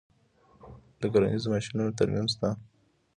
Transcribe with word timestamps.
د 0.99 1.01
کرنیزو 1.13 1.47
ماشینریو 1.53 1.97
ترمیم 1.99 2.27
شته 2.33 2.47